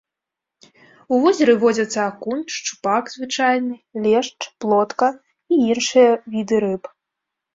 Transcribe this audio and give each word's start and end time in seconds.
У 1.15 1.19
возеры 1.23 1.53
водзяцца 1.63 1.99
акунь, 2.11 2.39
шчупак 2.55 3.11
звычайны, 3.15 3.75
лешч, 4.05 4.39
плотка 4.65 5.09
і 5.53 5.59
іншыя 5.75 6.09
віды 6.37 6.57
рыб. 6.65 6.83